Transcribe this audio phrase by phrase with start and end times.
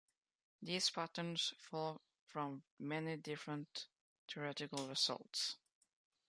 [0.63, 3.85] These patterns follow from many different
[4.27, 5.57] theoretical results.